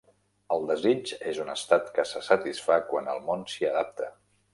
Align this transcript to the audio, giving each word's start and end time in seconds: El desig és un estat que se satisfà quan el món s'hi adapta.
El 0.53 0.63
desig 0.69 1.11
és 1.31 1.41
un 1.43 1.51
estat 1.53 1.91
que 1.97 2.05
se 2.13 2.21
satisfà 2.29 2.79
quan 2.87 3.11
el 3.13 3.21
món 3.29 3.45
s'hi 3.53 3.69
adapta. 3.73 4.09